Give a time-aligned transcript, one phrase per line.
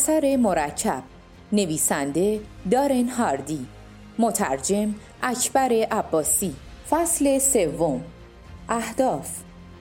[0.00, 1.02] اثر مرکب.
[1.52, 3.66] نویسنده دارن هاردی.
[4.18, 6.54] مترجم اکبر عباسی.
[6.90, 8.04] فصل سوم.
[8.68, 9.28] اهداف.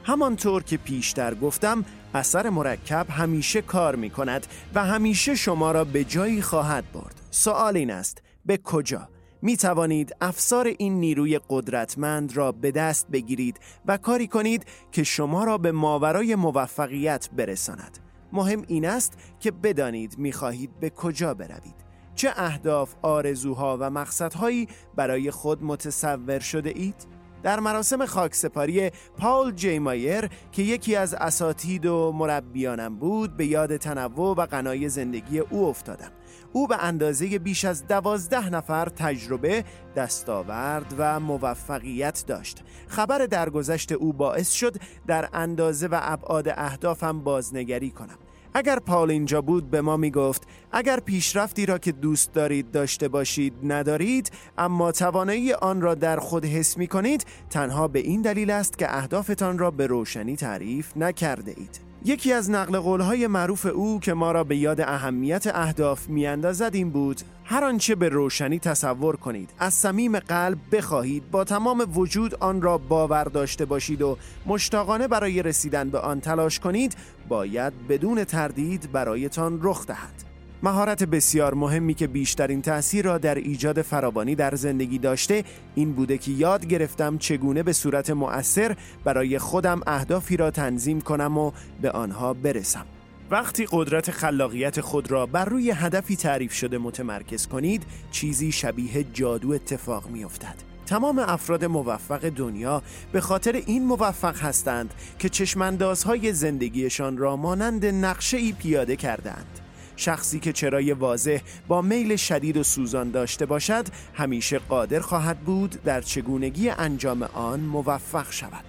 [0.03, 6.03] همانطور که پیشتر گفتم اثر مرکب همیشه کار می کند و همیشه شما را به
[6.03, 7.16] جایی خواهد برد.
[7.31, 9.09] سوال این است به کجا؟
[9.41, 15.44] می توانید افسار این نیروی قدرتمند را به دست بگیرید و کاری کنید که شما
[15.44, 18.08] را به ماورای موفقیت برساند.
[18.33, 24.67] مهم این است که بدانید می خواهید به کجا بروید چه اهداف، آرزوها و مقصدهایی
[24.95, 31.85] برای خود متصور شده اید؟ در مراسم خاکسپاری پاول جی مایر که یکی از اساتید
[31.85, 36.11] و مربیانم بود به یاد تنوع و غنای زندگی او افتادم
[36.53, 39.64] او به اندازه بیش از دوازده نفر تجربه،
[39.95, 42.64] دستاورد و موفقیت داشت.
[42.88, 44.75] خبر درگذشت او باعث شد
[45.08, 48.17] در اندازه و ابعاد اهدافم بازنگری کنم.
[48.53, 53.08] اگر پال اینجا بود به ما می گفت اگر پیشرفتی را که دوست دارید داشته
[53.08, 58.50] باشید ندارید اما توانایی آن را در خود حس می کنید تنها به این دلیل
[58.52, 61.88] است که اهدافتان را به روشنی تعریف نکرده اید.
[62.05, 66.89] یکی از نقل قولهای معروف او که ما را به یاد اهمیت اهداف میاندازد این
[66.89, 69.49] بود هر آنچه به روشنی تصور کنید.
[69.59, 75.43] از صمیم قلب بخواهید با تمام وجود آن را باور داشته باشید و مشتاقانه برای
[75.43, 76.95] رسیدن به آن تلاش کنید
[77.29, 80.28] باید بدون تردید برایتان رخ دهد.
[80.64, 85.44] مهارت بسیار مهمی که بیشترین تأثیر را در ایجاد فراوانی در زندگی داشته
[85.75, 91.38] این بوده که یاد گرفتم چگونه به صورت مؤثر برای خودم اهدافی را تنظیم کنم
[91.38, 92.86] و به آنها برسم
[93.31, 99.52] وقتی قدرت خلاقیت خود را بر روی هدفی تعریف شده متمرکز کنید چیزی شبیه جادو
[99.52, 100.56] اتفاق می افتد.
[100.86, 108.38] تمام افراد موفق دنیا به خاطر این موفق هستند که چشماندازهای زندگیشان را مانند نقشه
[108.38, 109.59] ای پیاده کردند.
[109.99, 115.83] شخصی که چرای واضح با میل شدید و سوزان داشته باشد همیشه قادر خواهد بود
[115.83, 118.63] در چگونگی انجام آن موفق شود.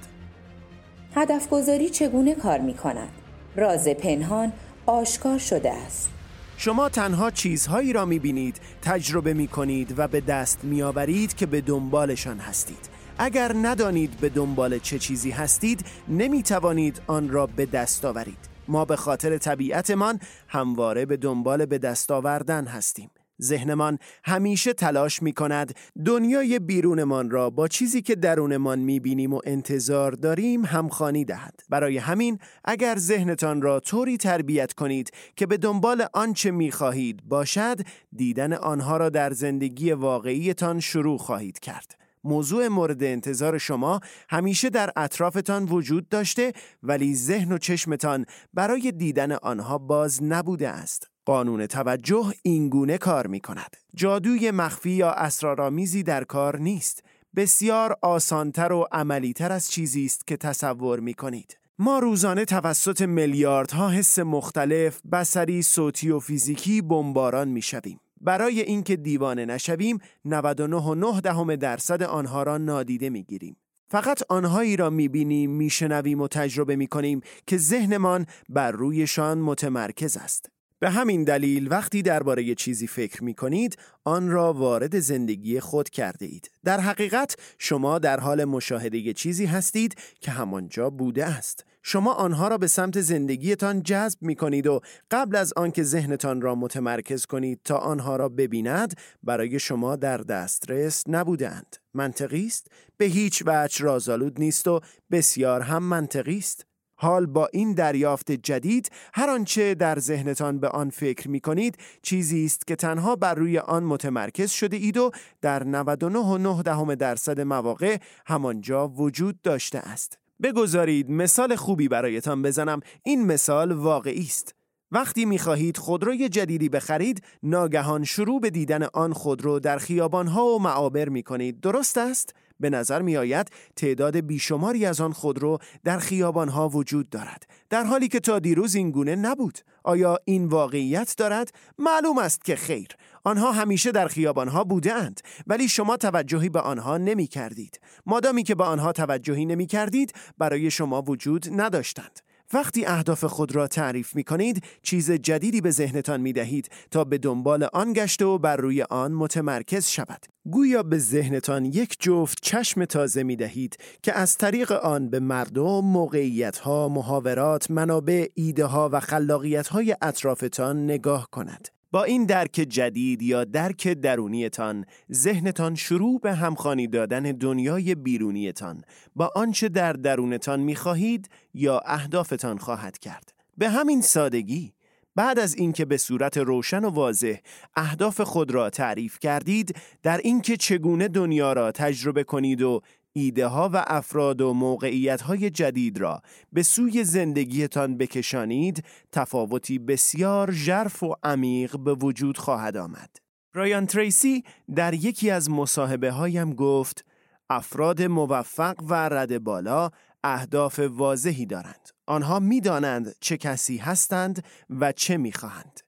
[1.15, 3.09] هدف گذاری چگونه کار می کند؟
[3.57, 4.53] راز پنهان
[4.87, 6.09] آشکار شده است.
[6.57, 11.47] شما تنها چیزهایی را می بینید، تجربه می کنید و به دست می آورید که
[11.47, 12.91] به دنبالشان هستید.
[13.19, 18.50] اگر ندانید به دنبال چه چیزی هستید نمی توانید آن را به دست آورید.
[18.71, 23.11] ما به خاطر طبیعتمان همواره به دنبال به دست آوردن هستیم.
[23.43, 25.75] ذهنمان همیشه تلاش می کند
[26.07, 31.61] دنیای بیرونمان را با چیزی که درونمان می بینیم و انتظار داریم همخانی دهد.
[31.69, 37.81] برای همین اگر ذهنتان را طوری تربیت کنید که به دنبال آنچه می خواهید باشد
[38.17, 42.00] دیدن آنها را در زندگی واقعیتان شروع خواهید کرد.
[42.25, 49.33] موضوع مورد انتظار شما همیشه در اطرافتان وجود داشته ولی ذهن و چشمتان برای دیدن
[49.33, 51.11] آنها باز نبوده است.
[51.25, 53.77] قانون توجه اینگونه کار می کند.
[53.95, 57.03] جادوی مخفی یا اسرارآمیزی در کار نیست.
[57.37, 61.57] بسیار آسانتر و عملیتر از چیزی است که تصور می کنید.
[61.79, 68.01] ما روزانه توسط میلیاردها حس مختلف بسری، صوتی و فیزیکی بمباران می شویم.
[68.21, 73.57] برای اینکه دیوانه نشویم 99.9 دهم درصد آنها را نادیده می‌گیریم.
[73.89, 80.51] فقط آنهایی را می‌بینیم، میشنویم و تجربه می‌کنیم که ذهنمان بر رویشان متمرکز است.
[80.79, 86.27] به همین دلیل وقتی درباره چیزی فکر می کنید آن را وارد زندگی خود کرده
[86.27, 86.51] اید.
[86.65, 91.65] در حقیقت شما در حال مشاهده چیزی هستید که همانجا بوده است.
[91.83, 94.81] شما آنها را به سمت زندگیتان جذب می کنید و
[95.11, 101.05] قبل از آنکه ذهنتان را متمرکز کنید تا آنها را ببیند برای شما در دسترس
[101.09, 101.77] نبودند.
[101.95, 102.67] منطقی است؟
[102.97, 104.81] به هیچ وجه رازآلود نیست و
[105.11, 106.67] بسیار هم منطقی است.
[107.03, 112.45] حال با این دریافت جدید هر آنچه در ذهنتان به آن فکر می کنید چیزی
[112.45, 115.11] است که تنها بر روی آن متمرکز شده اید و
[115.41, 120.19] در 99.9 درصد مواقع همانجا وجود داشته است.
[120.43, 122.81] بگذارید مثال خوبی برایتان بزنم.
[123.03, 124.55] این مثال واقعی است.
[124.93, 131.09] وقتی می‌خواهید خودروی جدیدی بخرید ناگهان شروع به دیدن آن خودرو در خیابانها و معابر
[131.09, 136.69] می کنید درست است؟ به نظر می آید تعداد بیشماری از آن خودرو در خیابانها
[136.69, 139.59] وجود دارد در حالی که تا دیروز این گونه نبود.
[139.85, 142.89] آیا این واقعیت دارد؟ معلوم است که خیر.
[143.25, 148.55] آنها همیشه در خیابانها بوده اند ولی شما توجهی به آنها نمی کردید مادامی که
[148.55, 152.21] به آنها توجهی نمی کردید برای شما وجود نداشتند.
[152.53, 157.19] وقتی اهداف خود را تعریف می کنید، چیز جدیدی به ذهنتان می دهید تا به
[157.19, 160.27] دنبال آن گشته و بر روی آن متمرکز شود.
[160.51, 165.81] گویا به ذهنتان یک جفت چشم تازه می دهید که از طریق آن به مردم،
[165.85, 171.69] موقعیت ها، محاورات، منابع، ایده ها و خلاقیت های اطرافتان نگاه کند.
[171.93, 178.83] با این درک جدید یا درک درونیتان ذهنتان شروع به همخانی دادن دنیای بیرونیتان.
[179.17, 183.33] با آنچه در درونتان می‌خواهید یا اهدافتان خواهد کرد.
[183.59, 184.73] به همین سادگی
[185.17, 187.37] بعد از اینکه به صورت روشن و واضح
[187.77, 192.81] اهداف خود را تعریف کردید در اینکه چگونه دنیا را تجربه کنید و
[193.13, 196.23] ایده ها و افراد و موقعیت های جدید را
[196.53, 203.17] به سوی زندگیتان بکشانید تفاوتی بسیار ژرف و عمیق به وجود خواهد آمد.
[203.55, 207.05] رایان تریسی در یکی از مصاحبه هایم گفت
[207.51, 209.91] افراد موفق و رد بالا
[210.25, 211.89] اهداف واضحی دارند.
[212.07, 215.81] آنها می‌دانند چه کسی هستند و چه می‌خواهند.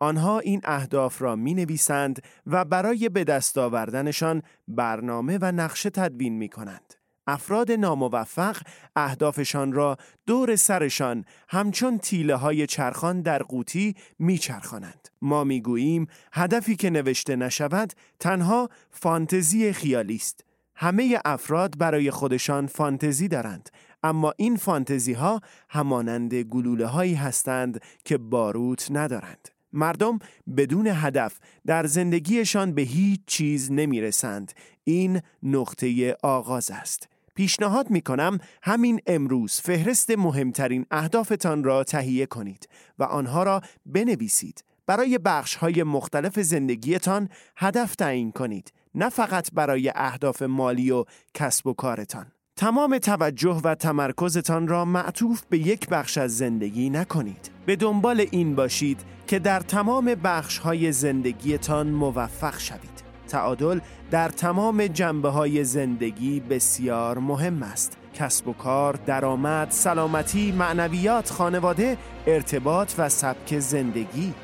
[0.00, 6.34] آنها این اهداف را می نویسند و برای به دست آوردنشان برنامه و نقشه تدوین
[6.38, 6.94] می کنند.
[7.26, 8.56] افراد ناموفق
[8.96, 15.08] اهدافشان را دور سرشان همچون تیله های چرخان در قوطی میچرخانند.
[15.22, 20.44] ما می‌گوییم هدفی که نوشته نشود تنها فانتزی خیالی است.
[20.74, 23.70] همه افراد برای خودشان فانتزی دارند
[24.02, 29.48] اما این فانتزی ها همانند گلوله هایی هستند که باروت ندارند.
[29.72, 30.18] مردم
[30.56, 34.52] بدون هدف در زندگیشان به هیچ چیز نمی رسند.
[34.84, 37.08] این نقطه آغاز است.
[37.34, 42.68] پیشنهاد می کنم همین امروز فهرست مهمترین اهدافتان را تهیه کنید
[42.98, 44.64] و آنها را بنویسید.
[44.86, 48.72] برای بخش های مختلف زندگیتان هدف تعیین کنید.
[48.94, 52.32] نه فقط برای اهداف مالی و کسب و کارتان.
[52.60, 57.50] تمام توجه و تمرکزتان را معطوف به یک بخش از زندگی نکنید.
[57.66, 63.02] به دنبال این باشید که در تمام بخش های زندگیتان موفق شوید.
[63.28, 63.80] تعادل
[64.10, 67.96] در تمام جنبه های زندگی بسیار مهم است.
[68.14, 71.96] کسب و کار، درآمد، سلامتی، معنویات، خانواده،
[72.26, 74.34] ارتباط و سبک زندگی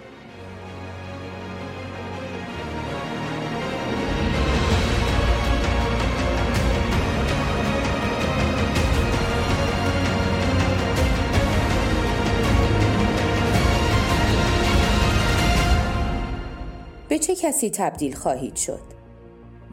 [17.26, 18.81] چه کسی تبدیل خواهید شد؟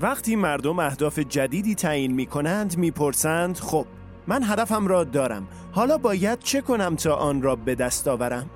[0.01, 3.85] وقتی مردم اهداف جدیدی تعیین می کنند می پرسند خب
[4.27, 8.49] من هدفم را دارم حالا باید چه کنم تا آن را به دست آورم؟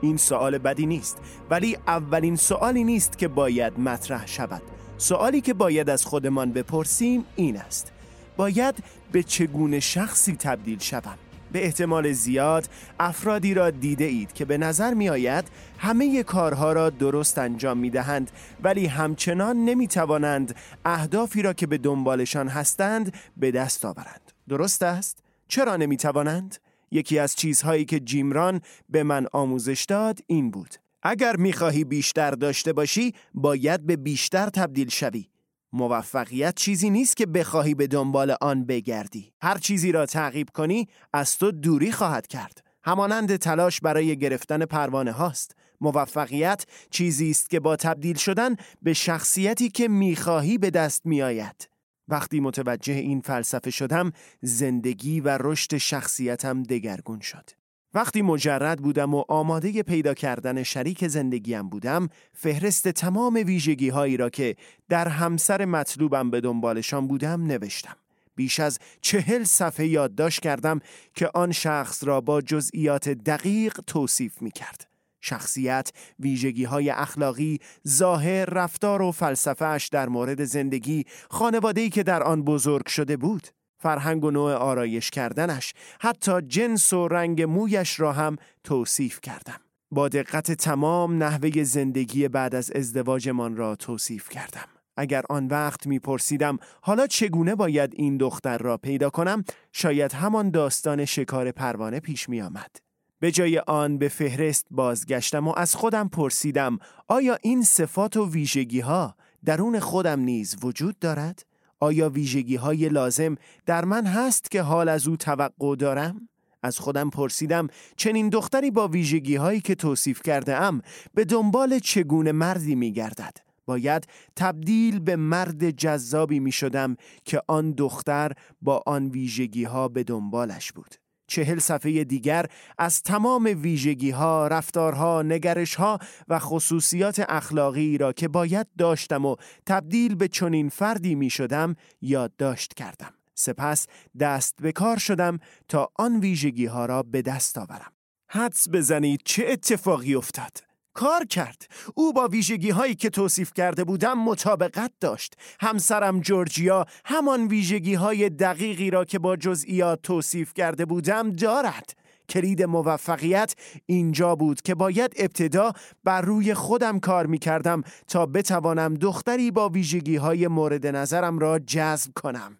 [0.00, 1.18] این سوال بدی نیست
[1.50, 4.62] ولی اولین سوالی نیست که باید مطرح شود
[4.98, 7.92] سوالی که باید از خودمان بپرسیم این است
[8.36, 8.74] باید
[9.12, 11.18] به چگونه شخصی تبدیل شوم
[11.54, 12.68] به احتمال زیاد
[13.00, 15.44] افرادی را دیده اید که به نظر می آید
[15.78, 18.30] همه کارها را درست انجام می دهند
[18.62, 24.32] ولی همچنان نمی توانند اهدافی را که به دنبالشان هستند به دست آورند.
[24.48, 26.56] درست است؟ چرا نمی توانند؟
[26.90, 30.74] یکی از چیزهایی که جیمران به من آموزش داد این بود.
[31.02, 35.26] اگر می‌خواهی بیشتر داشته باشی باید به بیشتر تبدیل شوی
[35.74, 39.32] موفقیت چیزی نیست که بخواهی به دنبال آن بگردی.
[39.42, 42.64] هر چیزی را تعقیب کنی از تو دوری خواهد کرد.
[42.84, 45.56] همانند تلاش برای گرفتن پروانه هاست.
[45.80, 51.68] موفقیت چیزی است که با تبدیل شدن به شخصیتی که می‌خواهی به دست میآید.
[52.08, 54.12] وقتی متوجه این فلسفه شدم
[54.42, 57.50] زندگی و رشد شخصیتم دگرگون شد.
[57.94, 64.30] وقتی مجرد بودم و آماده پیدا کردن شریک زندگیم بودم فهرست تمام ویژگی هایی را
[64.30, 64.56] که
[64.88, 67.96] در همسر مطلوبم به دنبالشان بودم نوشتم
[68.36, 70.80] بیش از چهل صفحه یادداشت کردم
[71.14, 74.86] که آن شخص را با جزئیات دقیق توصیف می کرد.
[75.20, 77.58] شخصیت، ویژگی های اخلاقی،
[77.88, 83.48] ظاهر، رفتار و فلسفهش در مورد زندگی، خانواده‌ای که در آن بزرگ شده بود.
[83.84, 89.60] فرهنگ و نوع آرایش کردنش حتی جنس و رنگ مویش را هم توصیف کردم
[89.90, 96.58] با دقت تمام نحوه زندگی بعد از ازدواجمان را توصیف کردم اگر آن وقت میپرسیدم
[96.82, 102.40] حالا چگونه باید این دختر را پیدا کنم شاید همان داستان شکار پروانه پیش می
[102.42, 102.76] آمد.
[103.20, 108.80] به جای آن به فهرست بازگشتم و از خودم پرسیدم آیا این صفات و ویژگی
[108.80, 111.53] ها درون خودم نیز وجود دارد؟
[111.84, 113.34] آیا ویژگی های لازم
[113.66, 116.28] در من هست که حال از او توقع دارم؟
[116.62, 120.82] از خودم پرسیدم چنین دختری با ویژگی هایی که توصیف کرده ام
[121.14, 123.36] به دنبال چگونه مردی می گردد؟
[123.66, 130.04] باید تبدیل به مرد جذابی می شدم که آن دختر با آن ویژگی ها به
[130.04, 131.03] دنبالش بود.
[131.26, 132.46] چهل صفحه دیگر
[132.78, 139.36] از تمام ویژگی ها، رفتارها، نگرش ها و خصوصیات اخلاقی را که باید داشتم و
[139.66, 143.14] تبدیل به چنین فردی می شدم یادداشت کردم.
[143.34, 143.86] سپس
[144.20, 145.38] دست به کار شدم
[145.68, 147.92] تا آن ویژگی ها را به دست آورم.
[148.28, 151.66] حدس بزنید چه اتفاقی افتاد؟ کار کرد.
[151.94, 155.34] او با ویژگی هایی که توصیف کرده بودم مطابقت داشت.
[155.60, 161.96] همسرم جورجیا همان ویژگی های دقیقی را که با جزئیات توصیف کرده بودم دارد.
[162.28, 163.54] کلید موفقیت
[163.86, 165.72] اینجا بود که باید ابتدا
[166.04, 171.58] بر روی خودم کار می کردم تا بتوانم دختری با ویژگی های مورد نظرم را
[171.58, 172.58] جذب کنم.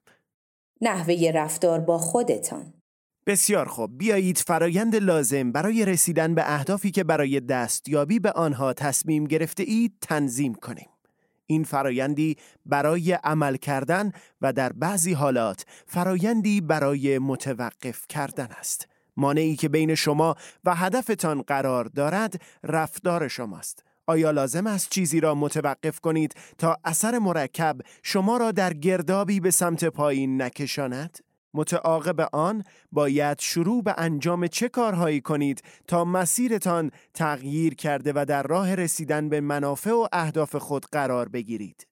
[0.81, 2.73] نحوه رفتار با خودتان.
[3.27, 9.25] بسیار خوب بیایید فرایند لازم برای رسیدن به اهدافی که برای دستیابی به آنها تصمیم
[9.25, 10.89] گرفته اید تنظیم کنیم.
[11.47, 18.89] این فرایندی برای عمل کردن و در بعضی حالات فرایندی برای متوقف کردن است.
[19.17, 23.85] مانعی که بین شما و هدفتان قرار دارد رفتار شماست.
[24.07, 29.51] آیا لازم است چیزی را متوقف کنید تا اثر مرکب شما را در گردابی به
[29.51, 31.19] سمت پایین نکشاند؟
[31.55, 38.43] متعاقب آن باید شروع به انجام چه کارهایی کنید تا مسیرتان تغییر کرده و در
[38.43, 41.87] راه رسیدن به منافع و اهداف خود قرار بگیرید.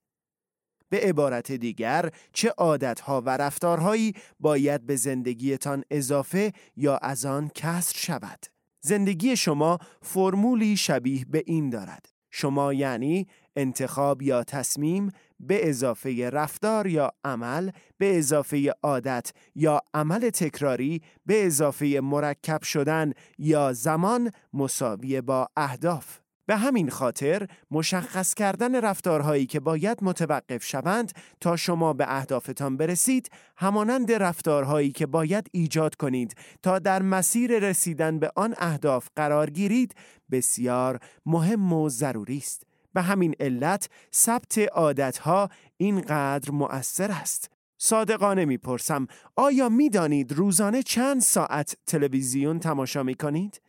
[0.89, 7.99] به عبارت دیگر چه عادتها و رفتارهایی باید به زندگیتان اضافه یا از آن کسر
[7.99, 8.47] شود.
[8.81, 12.12] زندگی شما فرمولی شبیه به این دارد.
[12.33, 15.11] شما یعنی انتخاب یا تصمیم
[15.41, 23.13] به اضافه رفتار یا عمل به اضافه عادت یا عمل تکراری به اضافه مرکب شدن
[23.39, 26.22] یا زمان مساوی با اهداف.
[26.53, 33.31] به همین خاطر مشخص کردن رفتارهایی که باید متوقف شوند تا شما به اهدافتان برسید
[33.57, 39.95] همانند رفتارهایی که باید ایجاد کنید تا در مسیر رسیدن به آن اهداف قرار گیرید
[40.31, 42.63] بسیار مهم و ضروری است
[42.95, 49.07] به همین علت ثبت عادتها اینقدر مؤثر است صادقانه می‌پرسم
[49.37, 53.62] آیا می‌دانید روزانه چند ساعت تلویزیون تماشا می کنید؟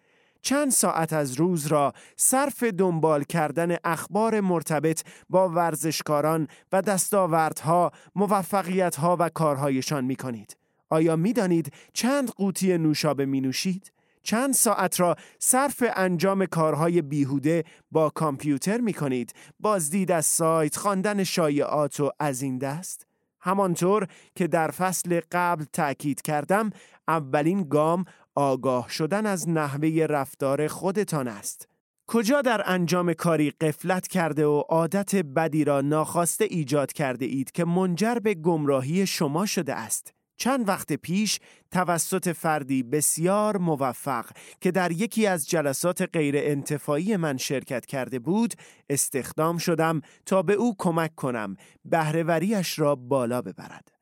[0.43, 9.17] چند ساعت از روز را صرف دنبال کردن اخبار مرتبط با ورزشکاران و دستاوردها، موفقیتها
[9.19, 10.57] و کارهایشان می کنید؟
[10.89, 13.91] آیا می دانید چند قوطی نوشابه می نوشید؟
[14.23, 21.23] چند ساعت را صرف انجام کارهای بیهوده با کامپیوتر می کنید بازدید از سایت خواندن
[21.23, 23.07] شایعات و از این دست
[23.39, 26.69] همانطور که در فصل قبل تأکید کردم
[27.07, 31.67] اولین گام آگاه شدن از نحوه رفتار خودتان است
[32.07, 37.65] کجا در انجام کاری قفلت کرده و عادت بدی را ناخواسته ایجاد کرده اید که
[37.65, 41.39] منجر به گمراهی شما شده است چند وقت پیش
[41.71, 44.25] توسط فردی بسیار موفق
[44.61, 48.53] که در یکی از جلسات غیر انتفاعی من شرکت کرده بود
[48.89, 53.92] استخدام شدم تا به او کمک کنم بهرهوریش را بالا ببرد.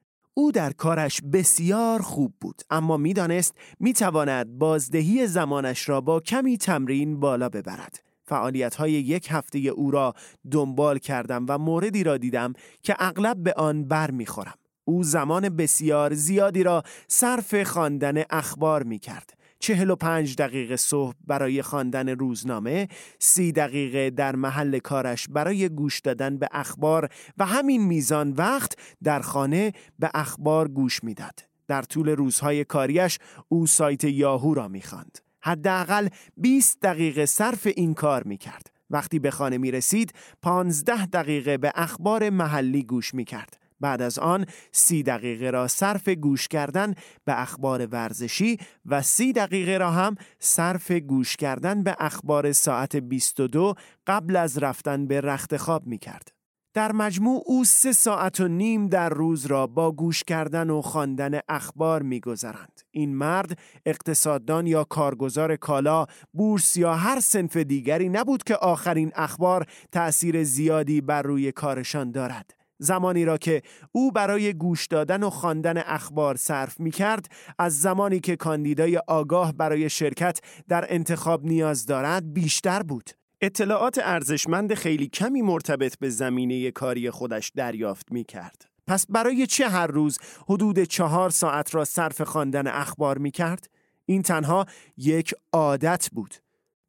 [0.42, 7.20] او در کارش بسیار خوب بود اما می‌دانست می‌تواند بازدهی زمانش را با کمی تمرین
[7.20, 8.04] بالا ببرد.
[8.24, 10.14] فعالیت های یک هفته او را
[10.52, 14.54] دنبال کردم و موردی را دیدم که اغلب به آن بر می‌خورم.
[14.86, 19.41] او زمان بسیار زیادی را صرف خواندن اخبار می کرد.
[19.62, 22.88] چهل و پنج دقیقه صبح برای خواندن روزنامه،
[23.20, 29.20] سی دقیقه در محل کارش برای گوش دادن به اخبار و همین میزان وقت در
[29.20, 31.40] خانه به اخبار گوش می‌داد.
[31.68, 35.18] در طول روزهای کاریش او سایت یاهو را می‌خواند.
[35.42, 38.72] حداقل 20 دقیقه صرف این کار می کرد.
[38.90, 43.61] وقتی به خانه می رسید، 15 دقیقه به اخبار محلی گوش می کرد.
[43.82, 46.94] بعد از آن سی دقیقه را صرف گوش کردن
[47.26, 53.74] به اخبار ورزشی و سی دقیقه را هم صرف گوش کردن به اخبار ساعت 22
[54.08, 56.42] قبل از رفتن به رخت خواب می کرد.
[56.74, 61.40] در مجموع او سه ساعت و نیم در روز را با گوش کردن و خواندن
[61.50, 62.82] اخبار میگذرند.
[62.92, 69.66] این مرد اقتصاددان یا کارگزار کالا، بورس یا هر سنف دیگری نبود که آخرین اخبار
[69.92, 72.61] تأثیر زیادی بر روی کارشان دارد.
[72.82, 73.62] زمانی را که
[73.92, 77.26] او برای گوش دادن و خواندن اخبار صرف می کرد
[77.60, 83.10] از زمانی که کاندیدای آگاه برای شرکت در انتخاب نیاز دارد بیشتر بود.
[83.42, 88.66] اطلاعات ارزشمند خیلی کمی مرتبط به زمینه کاری خودش دریافت می کرد.
[88.88, 90.20] پس برای چه هر روز
[90.50, 93.70] حدود چهار ساعت را صرف خواندن اخبار می کرد؟
[94.06, 94.66] این تنها
[94.98, 96.36] یک عادت بود.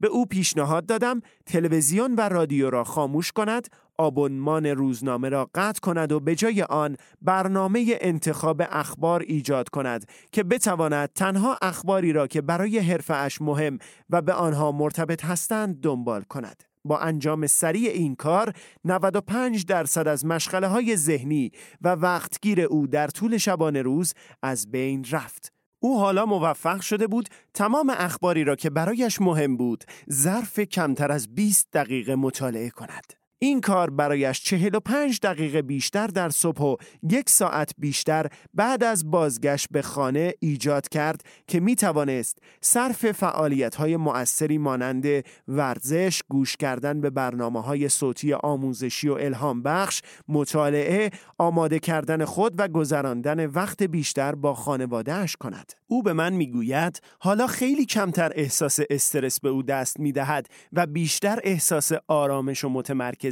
[0.02, 3.68] به او پیشنهاد دادم تلویزیون و رادیو را خاموش کند
[3.98, 10.42] آبونمان روزنامه را قطع کند و به جای آن برنامه انتخاب اخبار ایجاد کند که
[10.42, 13.78] بتواند تنها اخباری را که برای حرفش مهم
[14.10, 16.62] و به آنها مرتبط هستند دنبال کند.
[16.84, 18.52] با انجام سریع این کار
[18.84, 25.04] 95 درصد از مشغله های ذهنی و وقتگیر او در طول شبانه روز از بین
[25.10, 25.61] رفت.
[25.84, 31.34] او حالا موفق شده بود تمام اخباری را که برایش مهم بود ظرف کمتر از
[31.34, 33.21] 20 دقیقه مطالعه کند.
[33.42, 36.76] این کار برایش 45 دقیقه بیشتر در صبح و
[37.10, 43.74] یک ساعت بیشتر بعد از بازگشت به خانه ایجاد کرد که می توانست صرف فعالیت
[43.74, 45.06] های مؤثری مانند
[45.48, 52.54] ورزش، گوش کردن به برنامه های صوتی آموزشی و الهام بخش، مطالعه، آماده کردن خود
[52.58, 55.72] و گذراندن وقت بیشتر با خانوادهش کند.
[55.86, 60.86] او به من می‌گوید حالا خیلی کمتر احساس استرس به او دست می دهد و
[60.86, 62.68] بیشتر احساس آرامش و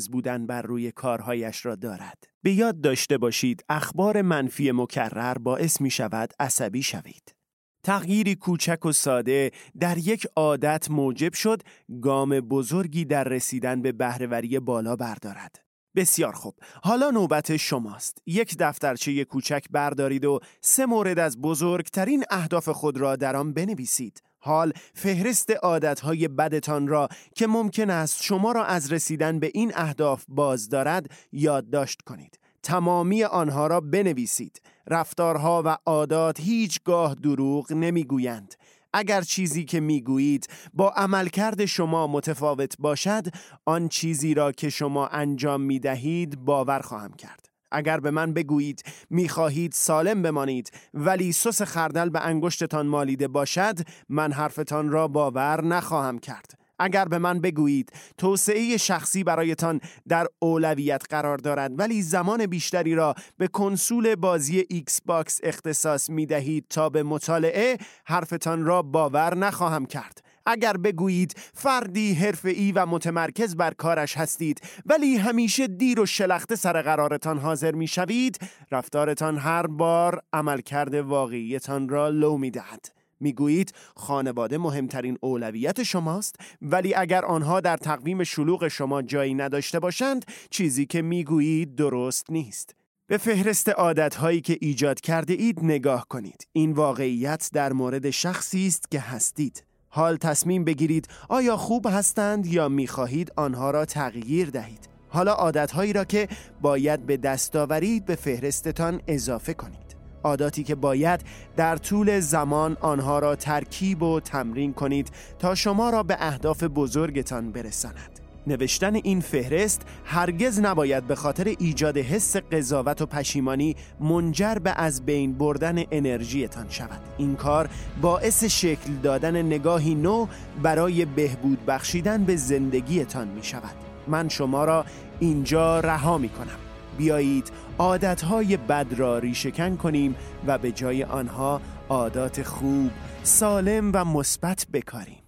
[0.01, 2.25] متمرکز بودن بر روی کارهایش را دارد.
[2.43, 7.35] به یاد داشته باشید اخبار منفی مکرر باعث می شود عصبی شوید.
[7.83, 11.63] تغییری کوچک و ساده در یک عادت موجب شد
[12.03, 15.57] گام بزرگی در رسیدن به بهرهوری بالا بردارد.
[15.97, 22.69] بسیار خوب حالا نوبت شماست یک دفترچه کوچک بردارید و سه مورد از بزرگترین اهداف
[22.69, 28.65] خود را در آن بنویسید حال فهرست عادتهای بدتان را که ممکن است شما را
[28.65, 32.39] از رسیدن به این اهداف باز دارد یادداشت کنید.
[32.63, 34.63] تمامی آنها را بنویسید.
[34.87, 38.55] رفتارها و عادات هیچگاه دروغ نمی‌گویند.
[38.93, 43.27] اگر چیزی که می‌گویید با عملکرد شما متفاوت باشد
[43.65, 47.40] آن چیزی را که شما انجام می دهید باور خواهم کرد.
[47.73, 53.79] اگر به من بگویید می‌خواهید سالم بمانید ولی سس خردل به انگشتتان مالیده باشد
[54.09, 56.61] من حرفتان را باور نخواهم کرد.
[56.81, 63.15] اگر به من بگویید توسعه شخصی برایتان در اولویت قرار دارد ولی زمان بیشتری را
[63.39, 70.30] به کنسول بازی Xbox اختصاص می دهید تا به مطالعه حرفتان را باور نخواهم کرد.
[70.51, 76.83] اگر بگویید فردی حرفه‌ای و متمرکز بر کارش هستید ولی همیشه دیر و شلخته سر
[76.83, 78.39] قرارتان حاضر می شوید
[78.71, 86.95] رفتارتان هر بار عملکرد واقعیتان را لو می دهد می‌گویید خانواده مهمترین اولویت شماست ولی
[86.95, 92.75] اگر آنها در تقویم شلوغ شما جایی نداشته باشند چیزی که می‌گویید درست نیست.
[93.07, 96.47] به فهرست عادتهایی که ایجاد کرده اید نگاه کنید.
[96.53, 99.65] این واقعیت در مورد شخصی است که هستید.
[99.93, 106.05] حال تصمیم بگیرید آیا خوب هستند یا می‌خواهید آنها را تغییر دهید حالا عادتهایی را
[106.05, 106.29] که
[106.61, 111.21] باید به دست آورید به فهرستتان اضافه کنید عاداتی که باید
[111.57, 117.53] در طول زمان آنها را ترکیب و تمرین کنید تا شما را به اهداف بزرگتان
[117.53, 118.21] برساند.
[118.47, 125.07] نوشتن این فهرست هرگز نباید به خاطر ایجاد حس قضاوت و پشیمانی منجر به از
[125.07, 127.01] بین بردن انرژیتان شود.
[127.19, 127.69] این کار
[128.03, 130.27] باعث شکل دادن نگاهی نو
[130.63, 133.75] برای بهبود بخشیدن به زندگیتان می شود.
[134.09, 134.85] من شما را
[135.21, 136.59] اینجا رها می کنم.
[136.99, 142.91] بیایید عادتهای بد را ریشهکن کنیم و به جای آنها عادات خوب،
[143.23, 145.20] سالم و مثبت بکاریم.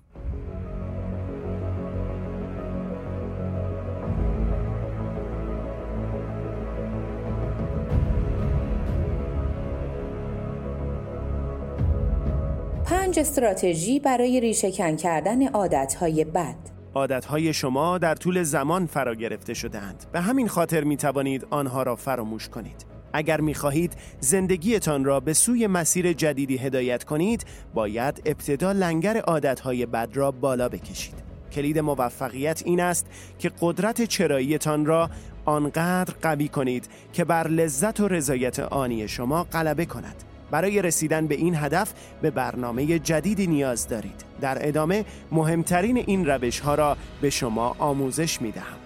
[13.13, 16.57] پنج استراتژی برای ریشهکن کردن عادتهای بد.
[16.95, 20.05] عادتهای شما در طول زمان فرا گرفته شدهاند.
[20.13, 22.87] به همین خاطر می توانید آنها را فراموش کنید.
[23.13, 27.45] اگر می خواهید زندگیتان را به سوی مسیر جدیدی هدایت کنید
[27.75, 31.15] باید ابتدا لنگر عادتهای بد را بالا بکشید.
[31.53, 33.07] کلید موفقیت این است
[33.39, 35.11] که قدرت چراییتان را
[35.45, 40.32] آنقدر قوی کنید که بر لذت و رضایت آنی شما غلبه کند.
[40.53, 44.25] برای رسیدن به این هدف به برنامه جدیدی نیاز دارید.
[44.41, 48.77] در ادامه مهمترین این روش ها را به شما آموزش می دهم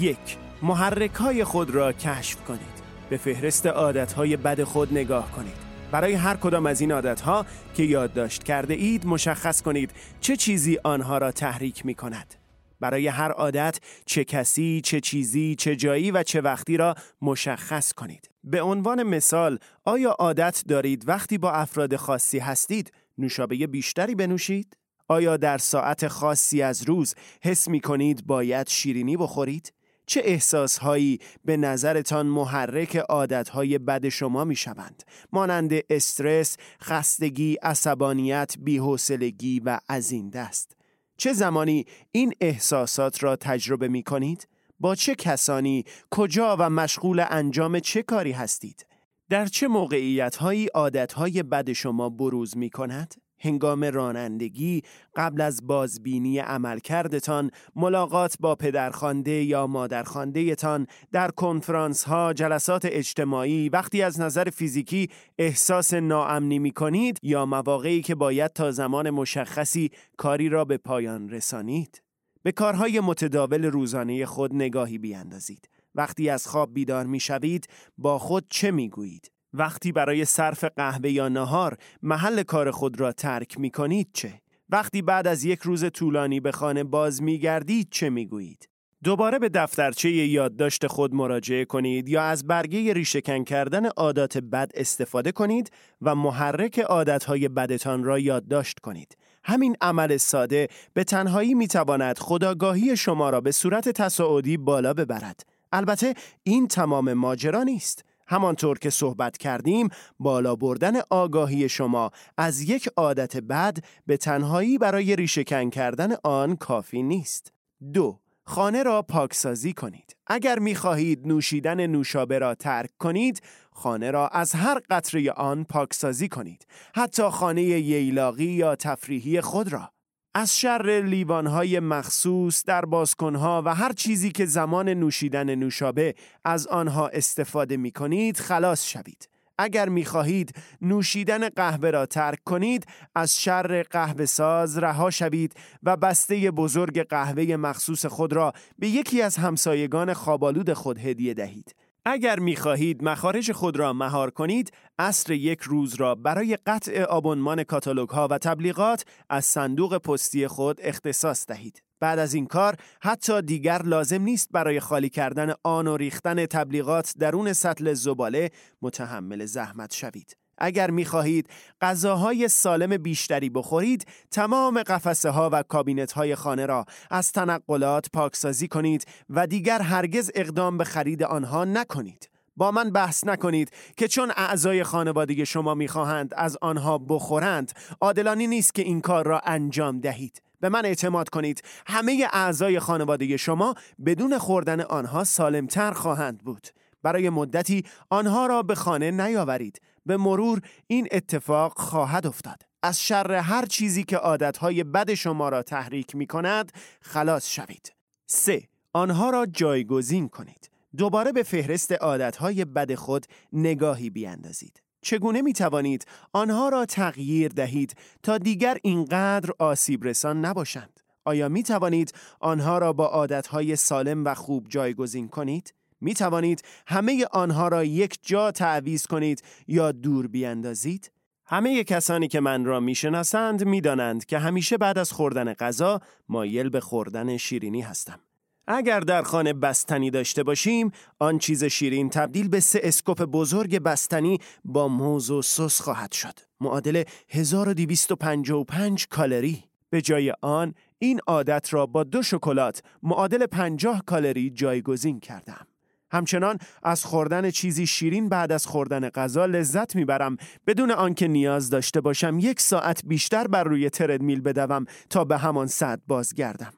[0.00, 2.82] یک محرک های خود را کشف کنید.
[3.10, 5.62] به فهرست عادت های بد خود نگاه کنید.
[5.92, 10.78] برای هر کدام از این عادت ها که یادداشت کرده اید مشخص کنید چه چیزی
[10.84, 12.41] آنها را تحریک می کند
[12.82, 18.30] برای هر عادت چه کسی، چه چیزی، چه جایی و چه وقتی را مشخص کنید.
[18.44, 24.76] به عنوان مثال، آیا عادت دارید وقتی با افراد خاصی هستید نوشابه بیشتری بنوشید؟
[25.08, 29.72] آیا در ساعت خاصی از روز حس می کنید باید شیرینی بخورید؟
[30.06, 39.60] چه احساسهایی به نظرتان محرک عادتهای بد شما می شوند؟ مانند استرس، خستگی، عصبانیت، بیحوصلگی
[39.60, 40.76] و از این دست.
[41.22, 44.48] چه زمانی این احساسات را تجربه می کنید؟
[44.80, 48.86] با چه کسانی، کجا و مشغول انجام چه کاری هستید؟
[49.28, 54.82] در چه موقعیت هایی عادت های بد شما بروز می کند؟ هنگام رانندگی
[55.16, 63.68] قبل از بازبینی عملکردتان ملاقات با پدرخوانده یا مادرخوانده تان در کنفرانس ها جلسات اجتماعی
[63.68, 69.90] وقتی از نظر فیزیکی احساس ناامنی می کنید یا مواقعی که باید تا زمان مشخصی
[70.16, 72.02] کاری را به پایان رسانید.
[72.42, 75.68] به کارهای متداول روزانه خود نگاهی بیاندازید.
[75.94, 77.66] وقتی از خواب بیدار می شوید
[77.98, 83.12] با خود چه می گویید وقتی برای صرف قهوه یا نهار محل کار خود را
[83.12, 87.88] ترک می کنید چه؟ وقتی بعد از یک روز طولانی به خانه باز می گردید
[87.90, 88.68] چه می گویید؟
[89.04, 95.32] دوباره به دفترچه یادداشت خود مراجعه کنید یا از برگه ریشهکن کردن عادات بد استفاده
[95.32, 95.70] کنید
[96.02, 99.16] و محرک عادتهای بدتان را یادداشت کنید.
[99.44, 105.46] همین عمل ساده به تنهایی می تواند خداگاهی شما را به صورت تصاعدی بالا ببرد.
[105.72, 108.04] البته این تمام ماجرا نیست.
[108.32, 115.16] همانطور که صحبت کردیم بالا بردن آگاهی شما از یک عادت بد به تنهایی برای
[115.16, 117.52] ریشهکن کردن آن کافی نیست.
[117.92, 120.16] دو خانه را پاکسازی کنید.
[120.26, 123.42] اگر می خواهید نوشیدن نوشابه را ترک کنید،
[123.72, 126.66] خانه را از هر قطره آن پاکسازی کنید.
[126.94, 129.92] حتی خانه ییلاقی یا تفریحی خود را.
[130.34, 136.14] از شر لیوانهای مخصوص در بازکنها و هر چیزی که زمان نوشیدن نوشابه
[136.44, 139.28] از آنها استفاده می کنید خلاص شوید.
[139.58, 145.96] اگر می خواهید نوشیدن قهوه را ترک کنید از شر قهوه ساز رها شوید و
[145.96, 151.74] بسته بزرگ قهوه مخصوص خود را به یکی از همسایگان خوابالود خود هدیه دهید.
[152.04, 157.64] اگر می خواهید مخارج خود را مهار کنید، اصر یک روز را برای قطع آبونمان
[157.64, 161.82] کاتالوگ ها و تبلیغات از صندوق پستی خود اختصاص دهید.
[162.00, 167.14] بعد از این کار حتی دیگر لازم نیست برای خالی کردن آن و ریختن تبلیغات
[167.18, 168.50] درون سطل زباله
[168.82, 170.41] متحمل زحمت شوید.
[170.62, 176.84] اگر می خواهید غذاهای سالم بیشتری بخورید تمام قفسه ها و کابینت های خانه را
[177.10, 182.28] از تنقلات پاکسازی کنید و دیگر هرگز اقدام به خرید آنها نکنید.
[182.56, 188.74] با من بحث نکنید که چون اعضای خانواده شما می‌خواهند از آنها بخورند عادلانی نیست
[188.74, 190.42] که این کار را انجام دهید.
[190.60, 191.62] به من اعتماد کنید.
[191.86, 193.74] همه اعضای خانواده شما
[194.06, 196.68] بدون خوردن آنها سالمتر خواهند بود.
[197.02, 199.80] برای مدتی آنها را به خانه نیاورید.
[200.06, 205.62] به مرور این اتفاق خواهد افتاد از شر هر چیزی که عادتهای بد شما را
[205.62, 207.92] تحریک می کند خلاص شوید
[208.26, 208.68] 3.
[208.92, 216.06] آنها را جایگزین کنید دوباره به فهرست عادتهای بد خود نگاهی بیاندازید چگونه می توانید
[216.32, 222.92] آنها را تغییر دهید تا دیگر اینقدر آسیب رسان نباشند؟ آیا می توانید آنها را
[222.92, 229.06] با عادتهای سالم و خوب جایگزین کنید؟ می توانید همه آنها را یک جا تعویز
[229.06, 231.12] کنید یا دور بیاندازید؟
[231.46, 236.80] همه کسانی که من را می‌شناسند می‌دانند که همیشه بعد از خوردن غذا مایل به
[236.80, 238.20] خوردن شیرینی هستم.
[238.66, 244.38] اگر در خانه بستنی داشته باشیم، آن چیز شیرین تبدیل به سه اسکوپ بزرگ بستنی
[244.64, 246.38] با موز و سس خواهد شد.
[246.60, 249.64] معادل 1255 کالری.
[249.90, 255.66] به جای آن، این عادت را با دو شکلات معادل 50 کالری جایگزین کردم.
[256.12, 262.00] همچنان از خوردن چیزی شیرین بعد از خوردن غذا لذت می‌برم بدون آنکه نیاز داشته
[262.00, 266.72] باشم یک ساعت بیشتر بر روی تردمیل بدوم تا به همان ساعت بازگردم.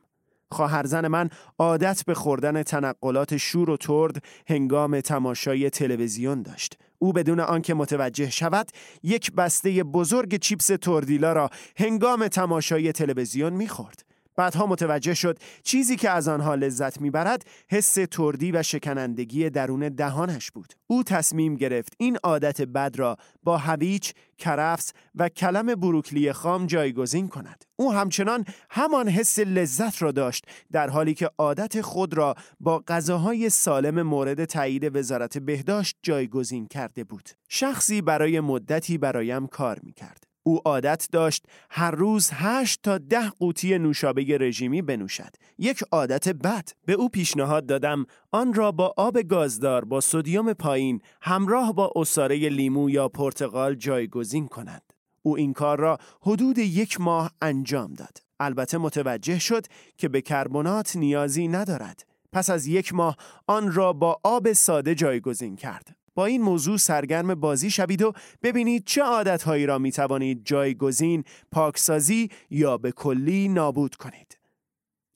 [0.51, 6.79] خواهرزن من عادت به خوردن تنقلات شور و ترد هنگام تماشای تلویزیون داشت.
[6.99, 8.68] او بدون آنکه متوجه شود
[9.03, 14.13] یک بسته بزرگ چیپس تردیلا را هنگام تماشای تلویزیون می‌خورد.
[14.37, 20.51] بعدها متوجه شد چیزی که از آنها لذت می‌برد حس تردی و شکنندگی درون دهانش
[20.51, 20.73] بود.
[20.87, 27.29] او تصمیم گرفت این عادت بد را با هویچ، کرفس و کلم بروکلی خام جایگزین
[27.29, 27.64] کند.
[27.77, 33.51] او همچنان همان حس لذت را داشت در حالی که عادت خود را با غذاهای
[33.51, 37.29] سالم مورد تایید وزارت بهداشت جایگزین کرده بود.
[37.49, 40.34] شخصی برای مدتی برایم کار می‌کرد.
[40.46, 45.37] او عادت داشت هر روز هشت تا ده قوطی نوشابه رژیمی بنوشد.
[45.59, 46.68] یک عادت بد.
[46.87, 52.37] به او پیشنهاد دادم آن را با آب گازدار با سدیم پایین همراه با اساره
[52.48, 54.83] لیمو یا پرتقال جایگزین کند.
[55.22, 58.18] او این کار را حدود یک ماه انجام داد.
[58.40, 62.07] البته متوجه شد که به کربنات نیازی ندارد.
[62.33, 65.96] پس از یک ماه آن را با آب ساده جایگزین کرد.
[66.14, 72.31] با این موضوع سرگرم بازی شوید و ببینید چه عادتهایی را می توانید جایگزین، پاکسازی
[72.50, 74.38] یا به کلی نابود کنید.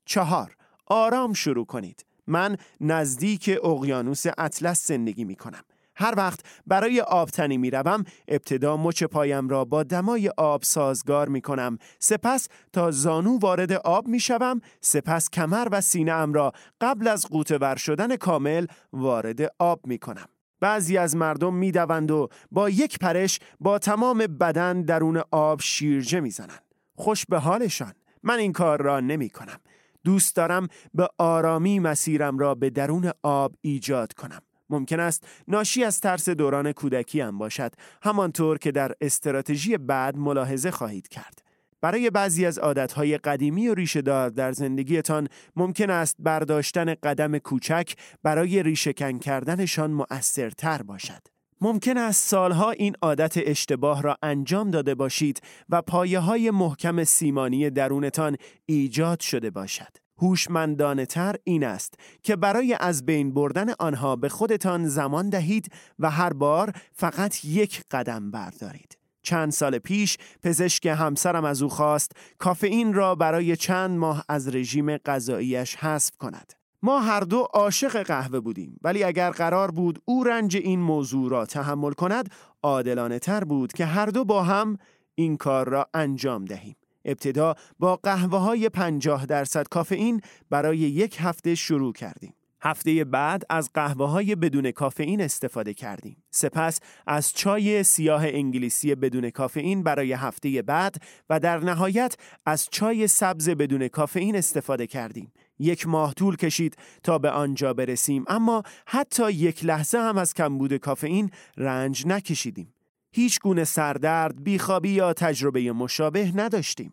[0.05, 0.55] چهار
[0.87, 2.05] آرام شروع کنید.
[2.27, 5.63] من نزدیک اقیانوس اطلس زندگی می کنم.
[5.99, 11.41] هر وقت برای آبتنی می روم ابتدا مچ پایم را با دمای آب سازگار می
[11.41, 17.09] کنم سپس تا زانو وارد آب می شوم سپس کمر و سینه ام را قبل
[17.09, 20.29] از قوطه شدن کامل وارد آب می کنم
[20.61, 26.21] بعضی از مردم می دوند و با یک پرش با تمام بدن درون آب شیرجه
[26.21, 26.62] می زنند.
[26.94, 27.92] خوش به حالشان.
[28.23, 29.61] من این کار را نمی کنم
[30.05, 34.42] دوست دارم به آرامی مسیرم را به درون آب ایجاد کنم.
[34.71, 40.71] ممکن است ناشی از ترس دوران کودکی هم باشد همانطور که در استراتژی بعد ملاحظه
[40.71, 41.48] خواهید کرد.
[41.81, 48.62] برای بعضی از عادتهای قدیمی و ریشهدار در زندگیتان ممکن است برداشتن قدم کوچک برای
[48.62, 51.23] ریشهکن کردنشان مؤثرتر باشد.
[51.61, 57.71] ممکن است سالها این عادت اشتباه را انجام داده باشید و پایه های محکم سیمانی
[57.71, 58.37] درونتان
[58.67, 59.97] ایجاد شده باشد.
[60.19, 66.11] هوشمندانه تر این است که برای از بین بردن آنها به خودتان زمان دهید و
[66.11, 68.98] هر بار فقط یک قدم بردارید.
[69.29, 74.97] چند سال پیش پزشک همسرم از او خواست کافئین را برای چند ماه از رژیم
[74.97, 76.53] غذاییش حذف کند.
[76.83, 81.47] ما هر دو عاشق قهوه بودیم ولی اگر قرار بود او رنج این موضوع را
[81.47, 82.31] تحمل کند
[82.62, 84.79] عادلانه تر بود که هر دو با هم
[85.14, 86.77] این کار را انجام دهیم.
[87.05, 92.35] ابتدا با قهوه های 50 درصد کافئین برای یک هفته شروع کردیم.
[92.61, 96.23] هفته بعد از قهوه های بدون کافئین استفاده کردیم.
[96.31, 100.97] سپس از چای سیاه انگلیسی بدون کافئین برای هفته بعد
[101.31, 102.16] و در نهایت
[102.47, 105.33] از چای سبز بدون کافئین استفاده کردیم.
[105.59, 110.77] یک ماه طول کشید تا به آنجا برسیم اما حتی یک لحظه هم از کمبود
[110.77, 112.75] کافئین رنج نکشیدیم.
[113.12, 116.92] هیچ گونه سردرد، بیخوابی یا تجربه مشابه نداشتیم.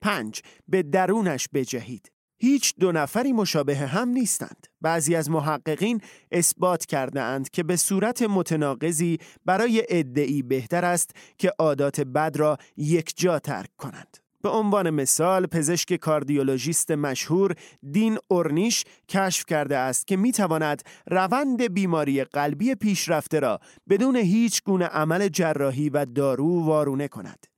[0.00, 2.15] پنج به درونش بجهید.
[2.38, 4.66] هیچ دو نفری مشابه هم نیستند.
[4.80, 6.00] بعضی از محققین
[6.32, 12.58] اثبات کرده اند که به صورت متناقضی برای ادعی بهتر است که عادات بد را
[12.76, 14.16] یک جا ترک کنند.
[14.42, 17.54] به عنوان مثال پزشک کاردیولوژیست مشهور
[17.92, 24.62] دین اورنیش کشف کرده است که می تواند روند بیماری قلبی پیشرفته را بدون هیچ
[24.62, 27.55] گونه عمل جراحی و دارو وارونه کند.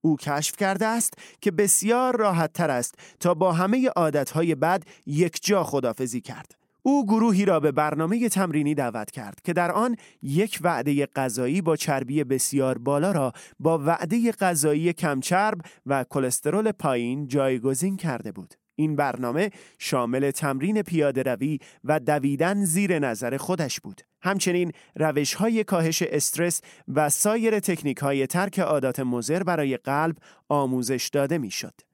[0.00, 5.38] او کشف کرده است که بسیار راحت تر است تا با همه عادتهای بد یک
[5.42, 6.58] جا خدافزی کرد.
[6.82, 11.76] او گروهی را به برنامه تمرینی دعوت کرد که در آن یک وعده غذایی با
[11.76, 18.54] چربی بسیار بالا را با وعده غذایی کمچرب و کلسترول پایین جایگزین کرده بود.
[18.78, 24.00] این برنامه شامل تمرین پیاده روی و دویدن زیر نظر خودش بود.
[24.22, 30.16] همچنین روش های کاهش استرس و سایر تکنیک های ترک عادات مزر برای قلب
[30.48, 31.87] آموزش داده می‌شد.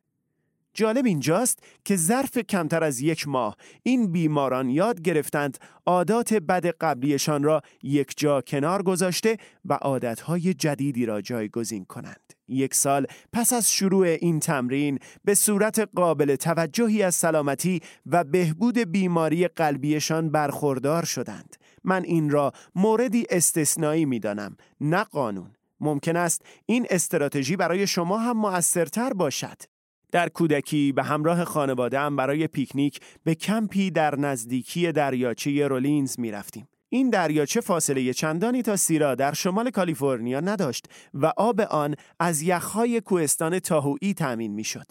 [0.75, 7.43] جالب اینجاست که ظرف کمتر از یک ماه این بیماران یاد گرفتند عادات بد قبلیشان
[7.43, 12.33] را یک جا کنار گذاشته و عادتهای جدیدی را جایگزین کنند.
[12.49, 18.79] یک سال پس از شروع این تمرین به صورت قابل توجهی از سلامتی و بهبود
[18.79, 21.57] بیماری قلبیشان برخوردار شدند.
[21.85, 25.51] من این را موردی استثنایی می دانم نه قانون.
[25.81, 29.74] ممکن است این استراتژی برای شما هم موثرتر باشد.
[30.15, 36.69] در کودکی به همراه خانواده برای پیکنیک به کمپی در نزدیکی دریاچه رولینز می رفتیم.
[36.89, 43.01] این دریاچه فاصله چندانی تا سیرا در شمال کالیفرنیا نداشت و آب آن از یخهای
[43.01, 44.87] کوهستان تاهوئی تأمین می شد.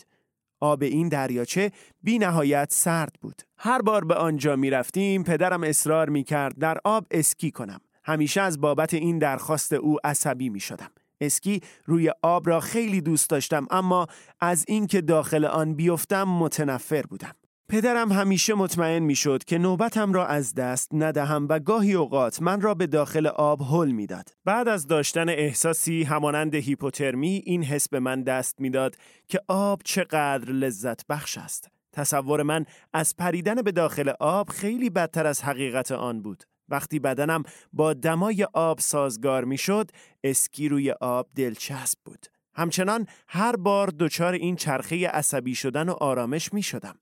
[0.60, 3.42] آب این دریاچه بی نهایت سرد بود.
[3.58, 7.80] هر بار به آنجا می رفتیم پدرم اصرار می کرد در آب اسکی کنم.
[8.04, 10.92] همیشه از بابت این درخواست او عصبی می شدم.
[11.26, 14.08] اسکی روی آب را خیلی دوست داشتم اما
[14.40, 17.34] از اینکه داخل آن بیفتم متنفر بودم.
[17.70, 22.74] پدرم همیشه مطمئن می‌شد که نوبتم را از دست ندهم و گاهی اوقات من را
[22.74, 24.30] به داخل آب هل می‌داد.
[24.46, 28.96] بعد از داشتن احساسی همانند هیپوترمی این حس به من دست می‌داد
[29.28, 31.68] که آب چقدر لذت بخش است.
[31.94, 36.44] تصور من از پریدن به داخل آب خیلی بدتر از حقیقت آن بود.
[36.70, 39.92] وقتی بدنم با دمای آب سازگار می‌شد،
[40.24, 42.26] اسکی روی آب دلچسب بود.
[42.56, 46.96] همچنان هر بار دچار این چرخه عصبی شدن و آرامش می شدم.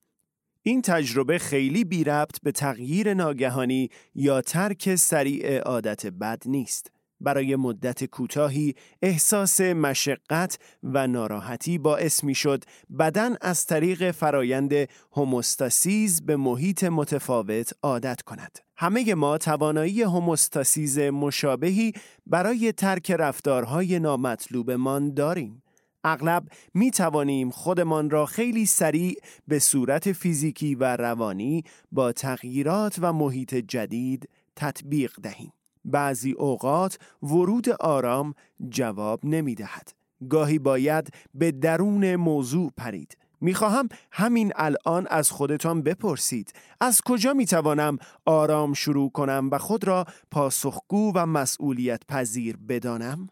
[0.62, 6.92] این تجربه خیلی بی ربط به تغییر ناگهانی یا ترک سریع عادت بد نیست.
[7.22, 12.64] برای مدت کوتاهی احساس مشقت و ناراحتی باعث می شد
[12.98, 14.72] بدن از طریق فرایند
[15.16, 18.58] هموستاسیز به محیط متفاوت عادت کند.
[18.76, 21.92] همه ما توانایی هموستاسیز مشابهی
[22.26, 25.62] برای ترک رفتارهای نامطلوبمان داریم.
[26.04, 29.16] اغلب می توانیم خودمان را خیلی سریع
[29.48, 35.52] به صورت فیزیکی و روانی با تغییرات و محیط جدید تطبیق دهیم.
[35.84, 38.34] بعضی اوقات ورود آرام
[38.68, 39.92] جواب نمی دهد.
[40.30, 43.16] گاهی باید به درون موضوع پرید.
[43.40, 50.06] می‌خواهم همین الان از خودتان بپرسید از کجا می‌توانم آرام شروع کنم و خود را
[50.30, 53.28] پاسخگو و مسئولیت پذیر بدانم؟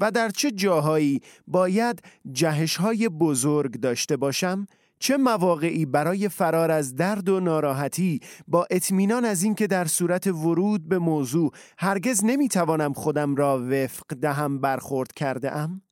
[0.00, 4.66] و در چه جاهایی باید جهش های بزرگ داشته باشم؟
[4.98, 10.88] چه مواقعی برای فرار از درد و ناراحتی با اطمینان از اینکه در صورت ورود
[10.88, 15.82] به موضوع هرگز نمی‌توانم خودم را وفق دهم برخورد کرده ام؟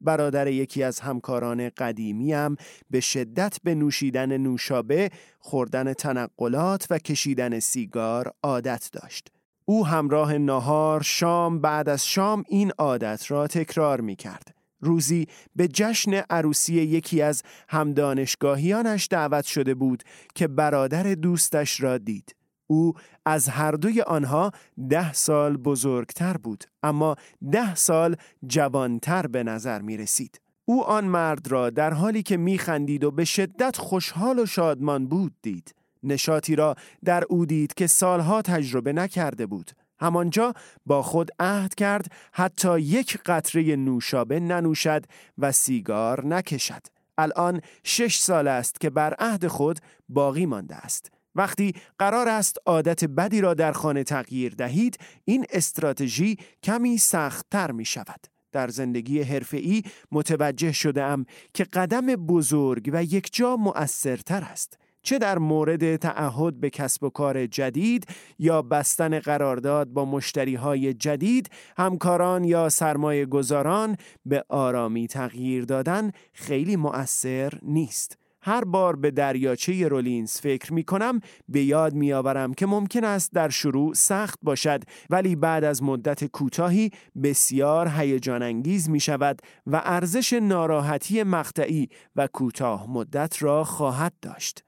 [0.00, 2.56] برادر یکی از همکاران قدیمیم
[2.90, 9.28] به شدت به نوشیدن نوشابه، خوردن تنقلات و کشیدن سیگار عادت داشت.
[9.64, 14.54] او همراه نهار شام بعد از شام این عادت را تکرار می کرد.
[14.82, 20.02] روزی به جشن عروسی یکی از همدانشگاهیانش دعوت شده بود
[20.34, 22.36] که برادر دوستش را دید.
[22.66, 22.92] او
[23.26, 24.50] از هر دوی آنها
[24.88, 27.16] ده سال بزرگتر بود اما
[27.52, 28.16] ده سال
[28.46, 30.40] جوانتر به نظر می رسید.
[30.64, 35.06] او آن مرد را در حالی که می خندید و به شدت خوشحال و شادمان
[35.06, 35.74] بود دید.
[36.02, 39.70] نشاطی را در او دید که سالها تجربه نکرده بود.
[40.02, 40.54] همانجا
[40.86, 45.04] با خود عهد کرد حتی یک قطره نوشابه ننوشد
[45.38, 46.82] و سیگار نکشد.
[47.18, 51.10] الان شش سال است که بر عهد خود باقی مانده است.
[51.34, 57.84] وقتی قرار است عادت بدی را در خانه تغییر دهید این استراتژی کمی سختتر می
[57.84, 61.16] شود در زندگی حرفه‌ای متوجه شده
[61.54, 67.46] که قدم بزرگ و یکجا مؤثرتر است چه در مورد تعهد به کسب و کار
[67.46, 68.06] جدید
[68.38, 76.10] یا بستن قرارداد با مشتری های جدید همکاران یا سرمایه گذاران به آرامی تغییر دادن
[76.32, 82.54] خیلی مؤثر نیست هر بار به دریاچه رولینز فکر می کنم به یاد می آورم
[82.54, 86.90] که ممکن است در شروع سخت باشد ولی بعد از مدت کوتاهی
[87.22, 94.58] بسیار هیجان انگیز می شود و ارزش ناراحتی مقطعی و کوتاه مدت را خواهد داشت.